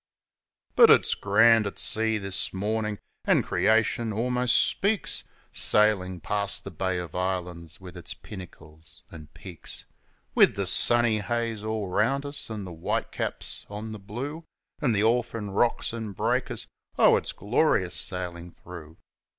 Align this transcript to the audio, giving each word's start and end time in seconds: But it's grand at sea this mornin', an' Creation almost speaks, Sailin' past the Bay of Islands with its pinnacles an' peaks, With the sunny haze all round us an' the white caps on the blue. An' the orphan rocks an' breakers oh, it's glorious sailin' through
But 0.75 0.89
it's 0.89 1.13
grand 1.13 1.67
at 1.67 1.77
sea 1.77 2.17
this 2.17 2.51
mornin', 2.51 2.97
an' 3.25 3.43
Creation 3.43 4.11
almost 4.11 4.55
speaks, 4.55 5.25
Sailin' 5.51 6.21
past 6.21 6.63
the 6.63 6.71
Bay 6.71 6.97
of 6.97 7.13
Islands 7.13 7.79
with 7.79 7.95
its 7.95 8.15
pinnacles 8.15 9.03
an' 9.11 9.27
peaks, 9.35 9.85
With 10.33 10.55
the 10.55 10.65
sunny 10.65 11.19
haze 11.19 11.63
all 11.63 11.87
round 11.87 12.25
us 12.25 12.49
an' 12.49 12.63
the 12.65 12.73
white 12.73 13.11
caps 13.11 13.67
on 13.69 13.91
the 13.91 13.99
blue. 13.99 14.43
An' 14.81 14.93
the 14.93 15.03
orphan 15.03 15.51
rocks 15.51 15.93
an' 15.93 16.13
breakers 16.13 16.65
oh, 16.97 17.15
it's 17.15 17.31
glorious 17.31 17.93
sailin' 17.93 18.49
through 18.49 18.97